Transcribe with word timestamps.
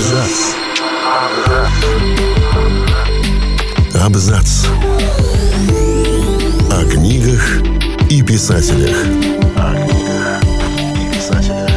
Абзац. 0.00 0.54
Абзац. 4.02 4.66
О 6.70 6.90
книгах 6.90 7.60
и 8.08 8.22
писателях. 8.22 8.96
О 9.56 9.74
книгах 9.74 10.42
и 10.96 11.14
писателях. 11.14 11.70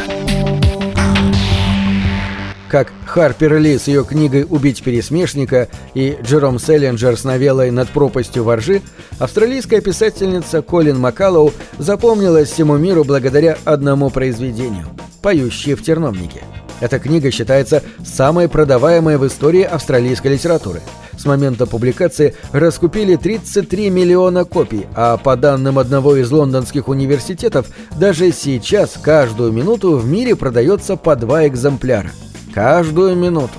Как 2.70 2.90
Харпер 3.04 3.58
Ли 3.58 3.78
с 3.78 3.88
ее 3.88 4.06
книгой 4.06 4.46
«Убить 4.48 4.82
пересмешника» 4.82 5.68
и 5.92 6.16
Джером 6.22 6.58
Селлинджер 6.58 7.18
с 7.18 7.24
новеллой 7.24 7.70
«Над 7.70 7.90
пропастью 7.90 8.44
воржи», 8.44 8.80
австралийская 9.18 9.82
писательница 9.82 10.62
Колин 10.62 10.98
Маккалоу 10.98 11.52
запомнилась 11.76 12.50
всему 12.50 12.78
миру 12.78 13.04
благодаря 13.04 13.58
одному 13.66 14.08
произведению 14.08 14.86
«Поющие 15.20 15.76
в 15.76 15.82
терновнике». 15.82 16.40
Эта 16.84 16.98
книга 16.98 17.30
считается 17.30 17.82
самой 18.04 18.46
продаваемой 18.46 19.16
в 19.16 19.26
истории 19.26 19.62
австралийской 19.62 20.32
литературы. 20.32 20.82
С 21.16 21.24
момента 21.24 21.64
публикации 21.64 22.34
раскупили 22.52 23.16
33 23.16 23.88
миллиона 23.88 24.44
копий, 24.44 24.84
а 24.94 25.16
по 25.16 25.34
данным 25.34 25.78
одного 25.78 26.16
из 26.16 26.30
лондонских 26.30 26.88
университетов, 26.88 27.68
даже 27.98 28.32
сейчас 28.32 28.98
каждую 29.00 29.50
минуту 29.50 29.96
в 29.96 30.04
мире 30.06 30.36
продается 30.36 30.96
по 30.96 31.16
два 31.16 31.46
экземпляра. 31.46 32.10
Каждую 32.52 33.16
минуту. 33.16 33.54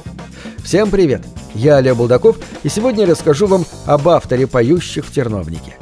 Всем 0.64 0.92
привет! 0.92 1.24
Я 1.56 1.78
Олег 1.78 1.96
Булдаков, 1.96 2.38
и 2.62 2.70
сегодня 2.70 3.08
расскажу 3.08 3.48
вам 3.48 3.66
об 3.88 4.08
авторе 4.08 4.46
«Поющих 4.46 5.04
в 5.04 5.12
терновнике». 5.12 5.74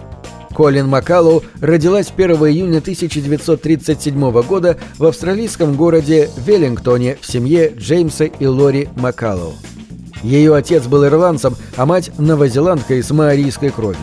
Колин 0.54 0.88
Маккаллоу 0.88 1.44
родилась 1.62 2.12
1 2.16 2.32
июня 2.32 2.78
1937 2.78 4.42
года 4.44 4.78
в 4.98 5.06
австралийском 5.06 5.76
городе 5.76 6.30
Веллингтоне 6.38 7.18
в 7.20 7.26
семье 7.26 7.74
Джеймса 7.76 8.26
и 8.26 8.46
Лори 8.46 8.90
Маккаллоу. 8.96 9.54
Ее 10.22 10.56
отец 10.56 10.86
был 10.86 11.06
ирландцем, 11.06 11.56
а 11.76 11.86
мать– 11.86 12.12
новозеландкой 12.18 13.04
с 13.04 13.12
маорийской 13.12 13.72
кровью. 13.72 14.00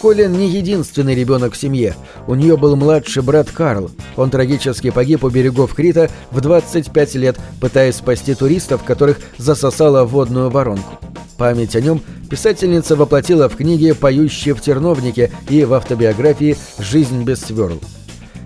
Колин 0.00 0.32
не 0.32 0.48
единственный 0.48 1.14
ребенок 1.14 1.52
в 1.52 1.58
семье. 1.58 1.94
У 2.26 2.34
нее 2.34 2.56
был 2.56 2.74
младший 2.74 3.22
брат 3.22 3.50
Карл. 3.50 3.90
Он 4.16 4.30
трагически 4.30 4.90
погиб 4.90 5.24
у 5.24 5.28
берегов 5.28 5.74
Крита 5.74 6.10
в 6.30 6.40
25 6.40 7.14
лет, 7.16 7.38
пытаясь 7.60 7.96
спасти 7.96 8.34
туристов, 8.34 8.82
которых 8.82 9.18
засосала 9.36 10.04
водную 10.04 10.48
воронку. 10.48 10.98
Память 11.40 11.74
о 11.74 11.80
нем 11.80 12.02
писательница 12.28 12.96
воплотила 12.96 13.48
в 13.48 13.56
книге 13.56 13.94
«Поющие 13.94 14.54
в 14.54 14.60
терновнике» 14.60 15.30
и 15.48 15.64
в 15.64 15.72
автобиографии 15.72 16.58
«Жизнь 16.78 17.24
без 17.24 17.40
сверл». 17.40 17.80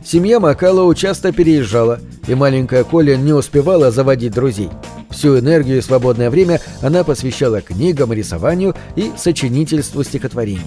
Семья 0.05 0.39
Макалоу 0.39 0.95
часто 0.95 1.33
переезжала, 1.33 1.99
и 2.29 2.37
маленькая 2.37 2.85
Коля 2.85 3.17
не 3.17 3.33
успевала 3.33 3.91
заводить 3.91 4.35
друзей. 4.35 4.71
Всю 5.11 5.37
энергию 5.37 5.79
и 5.79 5.81
свободное 5.81 6.31
время 6.31 6.61
она 6.83 7.03
посвящала 7.03 7.61
книгам, 7.63 8.13
рисованию 8.13 8.77
и 8.95 9.11
сочинительству 9.17 10.05
стихотворений. 10.05 10.63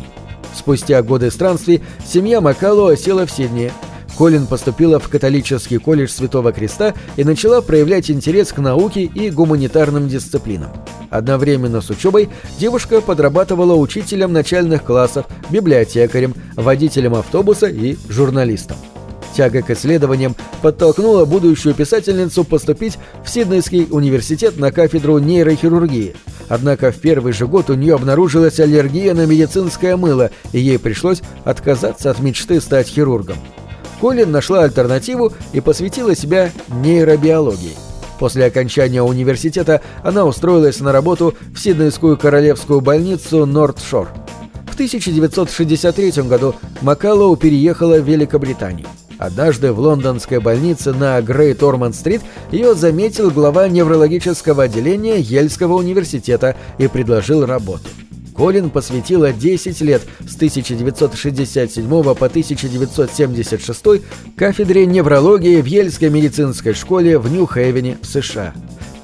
Спустя 0.54 1.02
годы 1.04 1.32
странствий 1.32 1.82
семья 2.06 2.42
Макалоу 2.42 2.88
осела 2.88 3.26
в 3.26 3.32
Сиднее– 3.32 3.72
Колин 4.18 4.48
поступила 4.48 5.00
в 5.00 5.10
католический 5.10 5.78
колледж 5.78 6.10
Святого 6.10 6.52
Креста 6.52 6.96
и 7.18 7.24
начала 7.24 7.62
проявлять 7.62 8.10
интерес 8.10 8.52
к 8.52 8.58
науке 8.58 9.04
и 9.04 9.30
гуманитарным 9.30 10.10
дисциплинам. 10.10 10.72
Одновременно 11.12 11.82
с 11.82 11.90
учебой 11.92 12.30
девушка 12.60 13.02
подрабатывала 13.02 13.76
учителем 13.76 14.34
начальных 14.34 14.84
классов, 14.84 15.28
библиотекарем, 15.52 16.34
водителем 16.56 17.14
автобуса 17.14 17.68
и 17.68 17.96
журналистом. 18.10 18.78
Тяга 19.36 19.62
к 19.62 19.70
исследованиям 19.70 20.36
подтолкнула 20.64 21.26
будущую 21.26 21.76
писательницу 21.76 22.44
поступить 22.44 22.98
в 23.24 23.30
Сиднейский 23.30 23.88
университет 23.92 24.58
на 24.58 24.72
кафедру 24.72 25.20
нейрохирургии. 25.20 26.16
Однако 26.50 26.92
в 26.92 26.96
первый 26.96 27.34
же 27.34 27.46
год 27.46 27.70
у 27.70 27.76
нее 27.76 27.94
обнаружилась 27.94 28.60
аллергия 28.60 29.14
на 29.14 29.28
медицинское 29.28 29.96
мыло, 29.96 30.32
и 30.54 30.60
ей 30.60 30.80
пришлось 30.80 31.22
отказаться 31.44 32.10
от 32.10 32.20
мечты 32.20 32.60
стать 32.62 32.88
хирургом. 32.88 33.38
Колин 34.00 34.32
нашла 34.32 34.64
альтернативу 34.64 35.34
и 35.54 35.62
посвятила 35.62 36.16
себя 36.16 36.52
нейробиологии. 36.70 37.76
После 38.20 38.46
окончания 38.46 39.02
университета 39.02 39.82
она 40.04 40.26
устроилась 40.26 40.80
на 40.80 40.92
работу 40.92 41.36
в 41.54 41.60
Сиднейскую 41.60 42.18
королевскую 42.18 42.82
больницу 42.82 43.46
Нордшор. 43.46 44.10
В 44.66 44.74
1963 44.74 46.24
году 46.24 46.56
Макалоу 46.82 47.36
переехала 47.36 48.00
в 48.00 48.08
Великобританию. 48.08 48.88
Однажды 49.18 49.74
в 49.74 49.80
лондонской 49.80 50.40
больнице 50.40 50.94
на 50.94 51.20
Грейт 51.22 51.64
Орманд-стрит 51.64 52.22
ее 52.52 52.76
заметил 52.76 53.32
глава 53.32 53.68
неврологического 53.68 54.64
отделения 54.64 55.20
Ельского 55.20 55.74
университета 55.74 56.56
и 56.78 56.88
предложил 56.88 57.46
работу. 57.46 57.90
Колин 58.38 58.70
посвятила 58.70 59.34
10 59.34 59.82
лет 59.82 60.04
с 60.20 60.36
1967 60.36 61.90
по 61.90 62.12
1976 62.12 63.84
кафедре 64.38 64.86
неврологии 64.86 65.60
в 65.60 65.66
Ельской 65.66 66.10
медицинской 66.12 66.74
школе 66.74 67.18
в 67.18 67.32
Нью-Хейвене 67.32 67.98
в 68.00 68.06
США. 68.06 68.54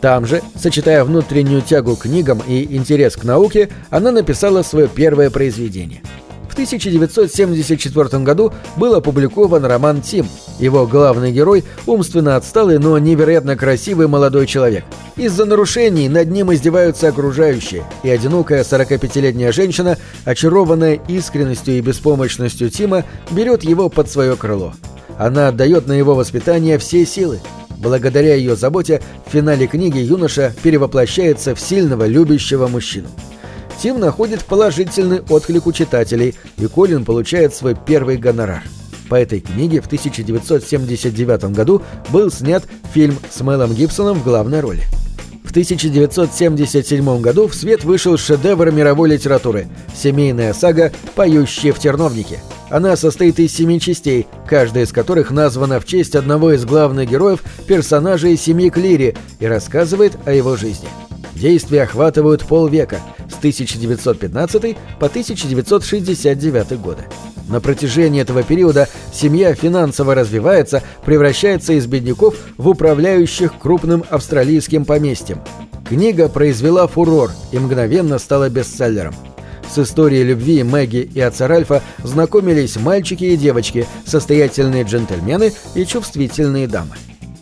Там 0.01 0.27
же, 0.27 0.43
сочетая 0.55 1.03
внутреннюю 1.03 1.61
тягу 1.61 1.95
к 1.95 2.03
книгам 2.03 2.43
и 2.47 2.75
интерес 2.75 3.15
к 3.15 3.23
науке, 3.23 3.69
она 3.89 4.11
написала 4.11 4.61
свое 4.61 4.87
первое 4.87 5.31
произведение– 5.31 6.03
в 6.53 6.55
1974 6.55 8.23
году 8.23 8.53
был 8.77 8.93
опубликован 8.93 9.65
роман 9.65 10.01
«Тим». 10.01 10.27
Его 10.59 10.85
главный 10.85 11.31
герой– 11.31 11.63
умственно 11.87 12.35
отсталый, 12.35 12.77
но 12.77 12.99
невероятно 12.99 13.55
красивый 13.57 14.07
молодой 14.07 14.45
человек. 14.45 14.83
Из-за 15.15 15.45
нарушений 15.45 16.07
над 16.09 16.29
ним 16.29 16.53
издеваются 16.53 17.07
окружающие, 17.07 17.83
и 18.03 18.09
одинокая 18.09 18.63
45-летняя 18.63 19.51
женщина, 19.51 19.97
очарованная 20.25 20.99
искренностью 21.07 21.75
и 21.75 21.81
беспомощностью 21.81 22.69
Тима, 22.69 23.03
берет 23.31 23.63
его 23.63 23.89
под 23.89 24.09
свое 24.09 24.35
крыло. 24.35 24.73
Она 25.17 25.47
отдает 25.47 25.87
на 25.87 25.93
его 25.93 26.13
воспитание 26.13 26.77
все 26.77 27.03
силы. 27.03 27.39
Благодаря 27.77 28.35
ее 28.35 28.55
заботе 28.55 29.01
в 29.25 29.31
финале 29.31 29.65
книги 29.65 29.97
юноша 29.97 30.53
перевоплощается 30.61 31.55
в 31.55 31.59
сильного 31.59 32.05
любящего 32.05 32.67
мужчину. 32.67 33.09
Тим 33.81 33.99
находит 33.99 34.45
положительный 34.45 35.21
отклик 35.29 35.67
у 35.67 35.73
читателей, 35.73 36.35
и 36.57 36.67
Колин 36.67 37.05
получает 37.05 37.53
свой 37.53 37.75
первый 37.75 38.17
гонорар. 38.17 38.63
По 39.09 39.15
этой 39.15 39.41
книге 39.41 39.81
в 39.81 39.85
1979 39.87 41.43
году 41.55 41.81
был 42.09 42.31
снят 42.31 42.63
фильм 42.93 43.17
с 43.29 43.41
Мелом 43.41 43.73
Гибсоном 43.73 44.19
в 44.19 44.23
главной 44.23 44.61
роли. 44.61 44.83
В 45.43 45.51
1977 45.51 47.21
году 47.21 47.47
в 47.47 47.53
свет 47.53 47.83
вышел 47.83 48.17
шедевр 48.17 48.71
мировой 48.71 49.09
литературы– 49.09 49.67
семейная 49.95 50.53
сага 50.53 50.91
«Поющие 51.15 51.73
в 51.73 51.79
терновнике». 51.79 52.39
Она 52.71 52.95
состоит 52.95 53.39
из 53.39 53.53
семи 53.53 53.79
частей, 53.79 54.25
каждая 54.47 54.85
из 54.85 54.91
которых 54.91 55.29
названа 55.29 55.79
в 55.79 55.85
честь 55.85 56.15
одного 56.15 56.53
из 56.53 56.65
главных 56.65 57.07
героев 57.07 57.43
персонажей 57.67 58.35
семьи 58.35 58.71
Клири 58.71 59.15
и 59.39 59.45
рассказывает 59.45 60.13
о 60.25 60.31
его 60.31 60.55
жизни. 60.55 60.89
Действия 61.43 61.83
охватывают 61.83 62.45
полвека– 62.45 63.01
с 63.29 63.35
1915 63.35 64.77
по 64.97 65.07
1969 65.07 66.79
годы. 66.79 67.03
На 67.49 67.59
протяжении 67.59 68.21
этого 68.21 68.43
периода 68.43 68.87
семья 69.11 69.53
финансово 69.53 70.15
развивается, 70.15 70.81
превращается 71.03 71.73
из 71.73 71.85
бедняков 71.85 72.35
в 72.55 72.69
управляющих 72.69 73.59
крупным 73.59 74.05
австралийским 74.09 74.85
поместьем. 74.85 75.41
Книга 75.85 76.29
произвела 76.29 76.87
фурор 76.87 77.31
и 77.51 77.59
мгновенно 77.59 78.19
стала 78.19 78.47
бестселлером. 78.49 79.13
С 79.69 79.77
историей 79.79 80.23
любви 80.23 80.63
Мэгги 80.63 81.09
и 81.13 81.19
отца 81.19 81.49
Ральфа 81.49 81.83
знакомились 82.05 82.77
мальчики 82.77 83.25
и 83.25 83.35
девочки, 83.35 83.85
состоятельные 84.05 84.83
джентльмены 84.83 85.51
и 85.75 85.85
чувствительные 85.85 86.69
дамы. 86.69 86.95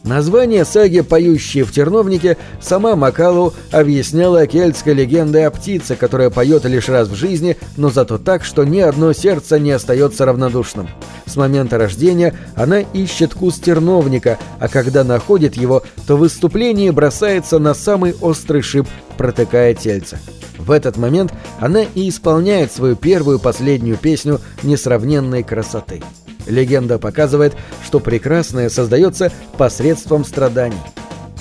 Название 0.04 0.66
саги 0.66 1.02
«Поющие 1.02 1.64
в 1.64 1.72
терновнике» 1.72 2.38
сама 2.60 2.96
Макалу 2.96 3.54
объясняла 3.72 4.48
кельтской 4.48 4.94
легендой 4.94 5.46
о 5.46 5.52
птице, 5.52 5.96
которая 5.96 6.32
поет 6.32 6.66
лишь 6.66 6.90
раз 6.90 7.08
в 7.08 7.16
жизни, 7.16 7.56
но 7.78 7.92
зато 7.92 8.18
так, 8.18 8.44
что 8.44 8.64
ни 8.64 8.80
одно 8.80 9.14
сердце 9.14 9.60
не 9.60 9.72
остается 9.72 10.26
равнодушным. 10.26 10.90
С 11.28 11.36
момента 11.36 11.78
рождения 11.78 12.34
она 12.56 12.80
ищет 12.80 13.36
куст 13.36 13.64
терновника, 13.64 14.40
а 14.60 14.68
когда 14.68 15.04
находит 15.04 15.56
его, 15.56 15.84
то 16.08 16.18
в 16.18 16.22
выступлении 16.22 16.90
бросается 16.90 17.60
на 17.60 17.76
самый 17.76 18.16
острый 18.22 18.64
шип, 18.64 18.88
протыкая 19.18 19.76
тельце. 19.76 20.18
В 20.58 20.72
этот 20.72 20.98
момент 20.98 21.32
она 21.60 21.84
и 21.84 22.10
исполняет 22.10 22.72
свою 22.72 22.96
первую 22.96 23.40
последнюю 23.40 23.98
песню 23.98 24.42
несравненной 24.64 25.44
красоты. 25.44 26.02
Легенда 26.48 27.00
показывает, 27.00 27.54
что 27.86 28.00
прекрасное 28.00 28.70
создается 28.70 29.32
посредством 29.58 30.26
страданий. 30.26 30.78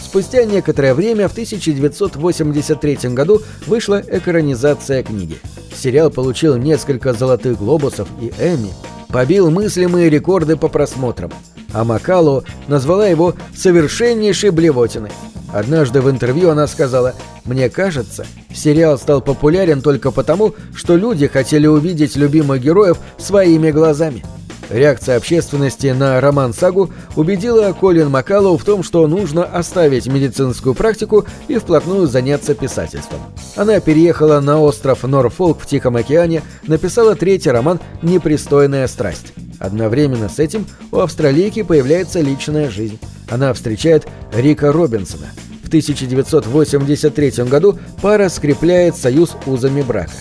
Спустя 0.02 0.44
некоторое 0.44 0.94
время, 0.94 1.28
в 1.28 1.32
1983 1.32 2.96
году, 3.10 3.42
вышла 3.66 4.02
экранизация 4.06 5.02
книги. 5.02 5.38
Сериал 5.74 6.10
получил 6.10 6.56
несколько 6.56 7.12
золотых 7.12 7.58
глобусов 7.58 8.08
и 8.20 8.32
Эмми, 8.40 8.72
побил 9.08 9.50
мыслимые 9.50 10.10
рекорды 10.10 10.56
по 10.56 10.68
просмотрам, 10.68 11.32
а 11.72 11.84
Макалу 11.84 12.44
назвала 12.68 13.06
его 13.06 13.34
«совершеннейшей 13.54 14.50
блевотиной». 14.50 15.10
Однажды 15.52 16.00
в 16.00 16.10
интервью 16.10 16.50
она 16.50 16.66
сказала 16.66 17.14
«Мне 17.44 17.68
кажется, 17.70 18.26
сериал 18.54 18.98
стал 18.98 19.20
популярен 19.20 19.80
только 19.82 20.10
потому, 20.10 20.54
что 20.74 20.96
люди 20.96 21.26
хотели 21.26 21.66
увидеть 21.66 22.16
любимых 22.16 22.60
героев 22.60 22.98
своими 23.18 23.70
глазами». 23.70 24.24
Реакция 24.70 25.16
общественности 25.16 25.88
на 25.88 26.20
роман-сагу 26.20 26.90
убедила 27.16 27.72
Колин 27.72 28.08
Макалоу 28.08 28.56
в 28.56 28.64
том, 28.64 28.84
что 28.84 29.06
нужно 29.08 29.44
оставить 29.44 30.06
медицинскую 30.06 30.74
практику 30.74 31.26
и 31.48 31.58
вплотную 31.58 32.06
заняться 32.06 32.54
писательством. 32.54 33.18
Она 33.56 33.80
переехала 33.80 34.38
на 34.38 34.60
остров 34.60 35.02
Норфолк 35.02 35.60
в 35.60 35.66
Тихом 35.66 35.96
океане, 35.96 36.42
написала 36.68 37.16
третий 37.16 37.50
роман 37.50 37.80
«Непристойная 38.00 38.86
страсть». 38.86 39.32
Одновременно 39.58 40.28
с 40.28 40.38
этим 40.38 40.66
у 40.92 40.98
австралийки 40.98 41.62
появляется 41.62 42.20
личная 42.20 42.70
жизнь. 42.70 42.98
Она 43.28 43.52
встречает 43.52 44.06
Рика 44.32 44.72
Робинсона. 44.72 45.26
В 45.64 45.68
1983 45.68 47.44
году 47.44 47.78
пара 48.00 48.28
скрепляет 48.28 48.96
союз 48.96 49.36
узами 49.46 49.82
брака. 49.82 50.12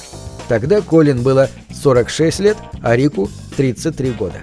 Тогда 0.50 0.82
Колин 0.82 1.22
было 1.22 1.48
46 1.72 2.40
лет, 2.40 2.58
а 2.82 2.96
Рику 2.96 3.30
33 3.56 4.12
года. 4.12 4.40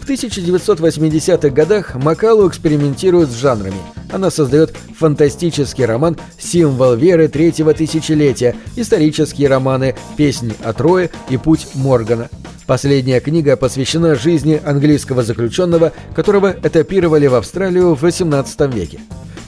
В 0.00 0.08
1980-х 0.08 1.48
годах 1.50 1.94
Макалу 1.94 2.48
экспериментирует 2.48 3.30
с 3.30 3.36
жанрами. 3.36 3.78
Она 4.12 4.30
создает 4.30 4.76
фантастический 4.98 5.84
роман 5.84 6.16
«Символ 6.38 6.94
веры 6.94 7.28
третьего 7.28 7.74
тысячелетия», 7.74 8.56
исторические 8.74 9.48
романы 9.48 9.94
«Песнь 10.16 10.52
о 10.64 10.72
Трое» 10.72 11.10
и 11.30 11.36
«Путь 11.36 11.68
Моргана». 11.74 12.28
Последняя 12.66 13.20
книга 13.20 13.56
посвящена 13.56 14.16
жизни 14.16 14.60
английского 14.64 15.22
заключенного, 15.22 15.92
которого 16.14 16.56
этапировали 16.60 17.28
в 17.28 17.34
Австралию 17.36 17.94
в 17.94 18.04
XVIII 18.04 18.72
веке. 18.74 18.98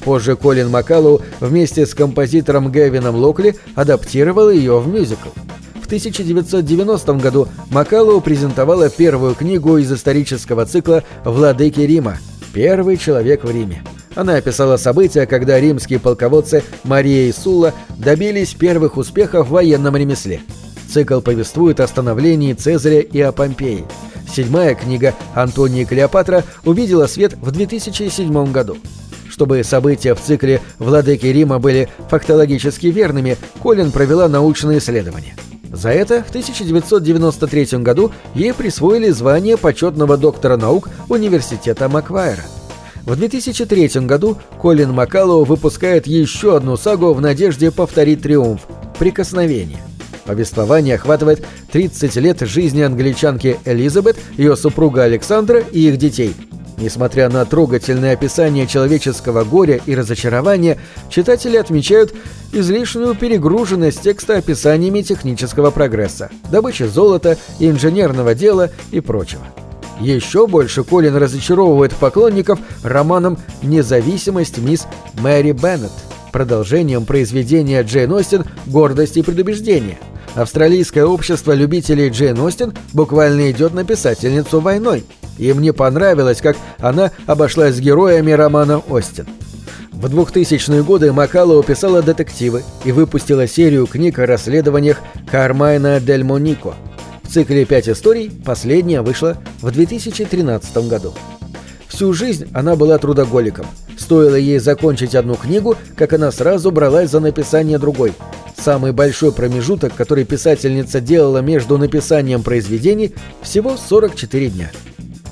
Позже 0.05 0.37
Колин 0.37 0.71
Макалу 0.71 1.23
вместе 1.41 1.87
с 1.87 1.95
композитором 1.95 2.71
Гэвином 2.71 3.17
Локли 3.17 3.57
адаптировал 3.75 4.51
ее 4.51 4.79
в 4.79 4.87
мюзикл. 4.87 5.31
1990 5.89 7.15
году 7.15 7.49
Макалоу 7.71 8.21
презентовала 8.21 8.91
первую 8.91 9.35
книгу 9.35 9.79
из 9.79 9.91
исторического 9.91 10.67
цикла 10.67 11.03
«Владыки 11.25 11.81
Рима. 11.81 12.19
Первый 12.53 12.99
человек 12.99 13.43
в 13.43 13.51
Риме». 13.51 13.83
Она 14.15 14.35
описала 14.35 14.77
события, 14.77 15.25
когда 15.25 15.59
римские 15.59 15.99
полководцы 15.99 16.63
Мария 16.85 17.29
и 17.29 17.33
Сула 17.33 17.73
добились 17.97 18.53
первых 18.53 18.99
успехов 18.99 19.49
в 19.49 19.53
военном 19.53 19.97
ремесле. 19.97 20.43
Цикл 20.93 21.23
повествует 21.23 21.81
о 21.81 21.89
становлении 21.89 22.53
Цезаря 22.53 23.01
и 23.01 23.21
о 23.23 23.33
Помпеи. 23.33 23.87
Седьмая 24.31 24.75
книга 24.75 25.15
«Антония 25.35 25.87
Клеопатра» 25.87 26.45
увидела 26.67 27.07
свет 27.07 27.33
в 27.41 27.51
2007 27.51 28.53
году. 28.53 28.77
Чтобы 29.31 29.65
события 29.65 30.15
в 30.15 30.21
цикле 30.21 30.61
«Владыки 30.79 31.25
Рима» 31.25 31.59
были 31.59 31.89
фактологически 32.11 32.89
верными, 32.89 33.39
Колин 33.63 33.91
провела 33.91 34.29
научные 34.29 34.81
исследования– 34.81 35.35
за 35.73 35.91
это 35.91 36.23
в 36.23 36.31
1993 36.31 37.79
году 37.79 38.11
ей 38.35 38.55
присвоили 38.55 39.11
звание 39.11 39.57
почетного 39.57 40.17
доктора 40.17 40.57
наук 40.57 40.89
Университета 41.09 41.89
Маквайра. 41.89 42.45
В 43.05 43.17
2003 43.17 44.07
году 44.07 44.37
Колин 44.61 44.93
Макалоу 44.93 45.45
выпускает 45.45 46.07
еще 46.07 46.57
одну 46.57 46.77
сагу 46.77 47.13
в 47.13 47.21
надежде 47.21 47.71
повторить 47.71 48.23
триумф 48.23 48.67
«Прикосновение». 48.99 49.83
Повествование 50.25 50.97
охватывает 50.97 51.47
30 51.73 52.17
лет 52.17 52.41
жизни 52.41 52.83
англичанки 52.83 53.59
Элизабет, 53.65 54.17
ее 54.37 54.57
супруга 54.57 55.05
Александра 55.05 55.61
и 55.61 55.89
их 55.89 55.97
детей– 55.97 56.35
Несмотря 56.81 57.29
на 57.29 57.45
трогательное 57.45 58.13
описание 58.13 58.67
человеческого 58.67 59.43
горя 59.43 59.81
и 59.85 59.97
разочарования, 59.97 60.79
читатели 61.11 61.57
отмечают 61.57 62.15
излишнюю 62.53 63.17
перегруженность 63.17 64.03
текста 64.03 64.37
описаниями 64.37 65.03
технического 65.03 65.73
прогресса, 65.73 66.31
добычи 66.53 66.85
золота, 66.85 67.37
инженерного 67.59 68.35
дела 68.35 68.71
и 68.93 69.01
прочего. 69.01 69.43
Еще 70.01 70.47
больше 70.47 70.85
Колин 70.85 71.17
разочаровывает 71.17 71.93
поклонников 71.95 72.61
романом 72.85 73.39
«Независимость 73.63 74.59
мисс 74.59 74.87
Мэри 75.15 75.51
Беннет», 75.51 75.91
продолжением 76.31 77.05
произведения 77.05 77.83
Джейн 77.83 78.13
Остин 78.13 78.45
«Гордость 78.67 79.17
и 79.17 79.23
предубеждение». 79.23 79.99
Австралийское 80.35 81.05
общество 81.05 81.53
любителей 81.53 82.11
Джейн 82.11 82.39
Остин 82.41 82.75
буквально 82.93 83.51
идет 83.51 83.75
на 83.75 83.85
писательницу 83.85 84.61
войной– 84.61 85.05
и 85.39 85.53
мне 85.53 85.73
понравилось, 85.73 86.41
как 86.41 86.57
она 86.79 87.13
обошлась 87.27 87.77
с 87.77 87.81
героями 87.81 88.33
романа 88.33 88.79
«Остин». 88.79 89.27
В 89.93 90.07
2000-е 90.07 90.83
годы 90.85 91.13
Макалоу 91.13 91.63
писала 91.63 92.03
детективы 92.03 92.63
и 92.85 92.93
выпустила 92.93 93.49
серию 93.49 93.87
книг 93.87 94.19
о 94.19 94.27
расследованиях 94.27 94.99
Кармайна 95.31 95.99
Дель 95.99 96.23
Монико. 96.23 96.75
В 97.23 97.33
цикле 97.33 97.65
«Пять 97.65 97.89
историй» 97.89 98.31
последняя 98.45 99.03
вышла 99.03 99.39
в 99.61 99.71
2013 99.71 100.89
году. 100.89 101.15
Всю 101.89 102.13
жизнь 102.13 102.49
она 102.53 102.77
была 102.77 102.99
трудоголиком. 102.99 103.67
Стоило 103.97 104.37
ей 104.37 104.61
закончить 104.61 105.17
одну 105.17 105.35
книгу, 105.35 105.77
как 105.97 106.13
она 106.13 106.31
сразу 106.31 106.71
бралась 106.71 107.11
за 107.11 107.19
написание 107.19 107.79
другой. 107.79 108.13
Самый 108.59 108.93
большой 108.93 109.33
промежуток, 109.33 109.95
который 109.95 110.25
писательница 110.25 111.01
делала 111.01 111.39
между 111.39 111.79
написанием 111.79 112.43
произведений, 112.43 113.15
всего 113.41 113.77
44 113.77 114.49
дня. 114.51 114.71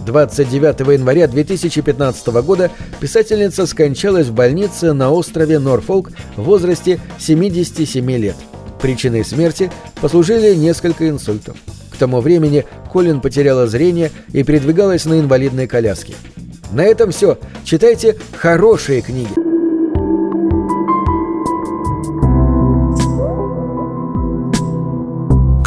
29 0.07 0.81
января 0.93 1.27
2015 1.27 2.29
года 2.29 2.71
писательница 3.01 3.67
скончалась 3.67 4.29
в 4.29 4.33
больнице 4.33 4.93
на 4.93 5.11
острове 5.11 5.59
Норфолк 5.59 6.13
в 6.37 6.45
возрасте 6.45 7.01
77 7.19 8.09
лет. 8.13 8.37
Причиной 8.81 9.25
смерти 9.25 9.73
послужили 10.01 10.55
несколько 10.55 11.09
инсультов. 11.09 11.57
К 11.91 11.97
тому 11.97 12.21
времени 12.21 12.65
Колин 12.93 13.21
потеряла 13.21 13.67
зрение 13.67 14.13
и 14.33 14.45
передвигалась 14.45 15.05
на 15.07 15.19
инвалидной 15.19 15.67
коляске. 15.67 16.15
На 16.71 16.85
этом 16.85 17.11
все. 17.11 17.39
Читайте 17.65 18.17
хорошие 18.39 19.01
книги. 19.01 19.46